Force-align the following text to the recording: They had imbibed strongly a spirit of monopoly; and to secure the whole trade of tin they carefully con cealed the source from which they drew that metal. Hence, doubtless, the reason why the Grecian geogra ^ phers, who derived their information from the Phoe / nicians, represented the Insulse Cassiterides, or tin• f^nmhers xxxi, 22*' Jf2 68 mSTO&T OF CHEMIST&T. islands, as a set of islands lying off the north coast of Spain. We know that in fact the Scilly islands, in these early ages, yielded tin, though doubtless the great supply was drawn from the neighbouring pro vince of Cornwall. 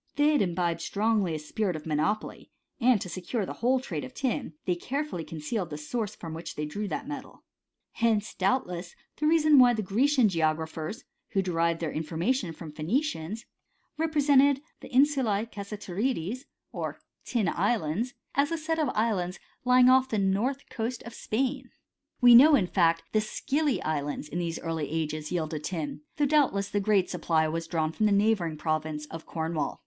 They 0.15 0.29
had 0.29 0.41
imbibed 0.41 0.81
strongly 0.81 1.35
a 1.35 1.37
spirit 1.37 1.75
of 1.75 1.85
monopoly; 1.85 2.49
and 2.79 2.99
to 3.01 3.07
secure 3.07 3.45
the 3.45 3.53
whole 3.61 3.79
trade 3.79 4.03
of 4.03 4.15
tin 4.15 4.53
they 4.65 4.73
carefully 4.73 5.23
con 5.23 5.37
cealed 5.41 5.69
the 5.69 5.77
source 5.77 6.15
from 6.15 6.33
which 6.33 6.55
they 6.55 6.65
drew 6.65 6.87
that 6.87 7.07
metal. 7.07 7.43
Hence, 7.91 8.33
doubtless, 8.33 8.95
the 9.17 9.27
reason 9.27 9.59
why 9.59 9.75
the 9.75 9.83
Grecian 9.83 10.27
geogra 10.27 10.55
^ 10.55 10.57
phers, 10.67 11.03
who 11.33 11.43
derived 11.43 11.81
their 11.81 11.91
information 11.91 12.51
from 12.51 12.69
the 12.71 12.75
Phoe 12.77 12.87
/ 12.89 12.89
nicians, 12.91 13.45
represented 13.95 14.61
the 14.79 14.89
Insulse 14.91 15.47
Cassiterides, 15.51 16.45
or 16.71 16.99
tin• 17.23 17.45
f^nmhers 17.53 17.53
xxxi, 17.53 17.53
22*' 17.53 17.53
Jf2 17.53 17.53
68 17.53 17.53
mSTO&T 17.53 17.53
OF 17.53 17.53
CHEMIST&T. 17.53 17.59
islands, 17.59 18.13
as 18.33 18.51
a 18.51 18.57
set 18.57 18.79
of 18.79 18.89
islands 18.95 19.39
lying 19.63 19.87
off 19.89 20.09
the 20.09 20.17
north 20.17 20.67
coast 20.71 21.03
of 21.03 21.13
Spain. 21.13 21.69
We 22.19 22.33
know 22.33 22.53
that 22.53 22.57
in 22.57 22.65
fact 22.65 23.03
the 23.11 23.21
Scilly 23.21 23.79
islands, 23.83 24.27
in 24.27 24.39
these 24.39 24.57
early 24.61 24.89
ages, 24.89 25.31
yielded 25.31 25.63
tin, 25.63 26.01
though 26.17 26.25
doubtless 26.25 26.69
the 26.69 26.79
great 26.79 27.07
supply 27.11 27.47
was 27.47 27.67
drawn 27.67 27.91
from 27.91 28.07
the 28.07 28.11
neighbouring 28.11 28.57
pro 28.57 28.79
vince 28.79 29.05
of 29.05 29.27
Cornwall. 29.27 29.79